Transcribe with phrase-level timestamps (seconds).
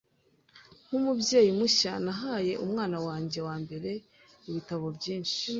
[0.85, 3.91] Nkumubyeyi mushya, nahaye umwana wanjye wambere
[4.49, 5.43] ibitabo byinshi.